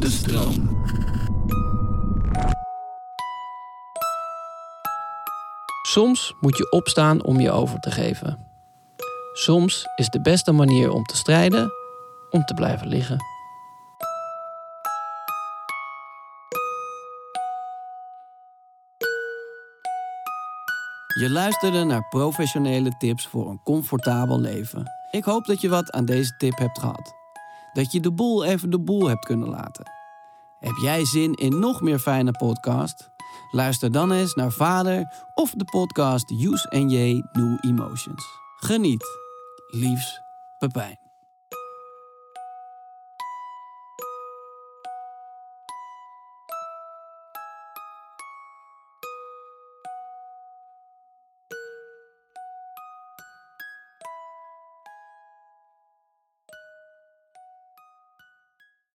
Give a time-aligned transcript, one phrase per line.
[0.00, 0.84] De stroom.
[5.82, 8.46] Soms moet je opstaan om je over te geven.
[9.32, 11.72] Soms is de beste manier om te strijden
[12.30, 13.18] om te blijven liggen.
[21.20, 24.92] Je luisterde naar professionele tips voor een comfortabel leven.
[25.10, 27.14] Ik hoop dat je wat aan deze tip hebt gehad.
[27.72, 29.99] Dat je de boel even de boel hebt kunnen laten.
[30.60, 33.10] Heb jij zin in nog meer fijne podcast?
[33.50, 38.24] Luister dan eens naar Vader of de podcast Use NJ New Emotions.
[38.56, 39.04] Geniet.
[39.70, 40.20] Liefs,
[40.58, 41.09] Pepijn.